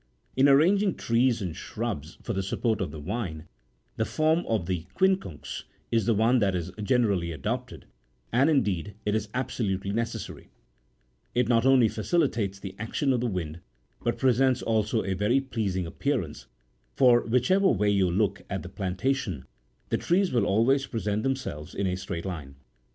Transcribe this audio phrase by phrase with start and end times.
[0.33, 3.45] 62 In arranging trees and shrubs for the support of the vine,
[3.97, 7.85] the form of the quincunx63 is the one that is gene rally adopted,
[8.33, 10.49] and, indeed, is absolutely necessary:
[11.35, 13.59] it not only facilitates the action of the wind,
[14.03, 16.47] but presents also a very pleasing appearance,
[16.95, 19.43] for whichever way you look at the plan tation,
[19.89, 22.55] the trees will always present themselves in a straight line.